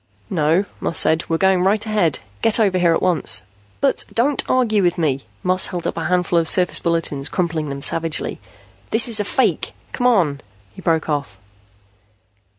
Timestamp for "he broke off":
10.73-11.37